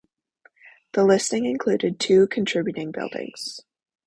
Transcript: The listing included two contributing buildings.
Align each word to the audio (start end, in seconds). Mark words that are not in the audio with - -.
The 0.93 1.03
listing 1.05 1.45
included 1.45 1.99
two 1.99 2.25
contributing 2.25 2.89
buildings. 2.91 3.61